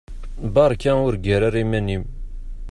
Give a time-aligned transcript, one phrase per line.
[0.53, 2.03] Beṛka ur ggar ara iman-im.